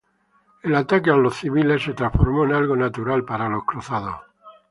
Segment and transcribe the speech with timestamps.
[0.63, 4.15] El ataque a los judíos se transformó en algo natural para los cruzados.